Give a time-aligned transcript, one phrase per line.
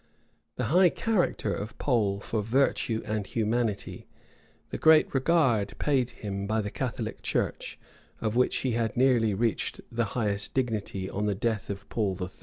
[0.55, 4.07] The high character of Pole for virtue and humanity;
[4.71, 7.77] the great regard paid him by the Catholic church,
[8.19, 12.29] of which he had nearly reached the highest dignity on the death of Paul III.